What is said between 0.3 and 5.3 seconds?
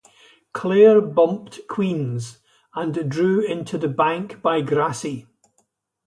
Clare bumped Queens', and drew into the bank by Grassy.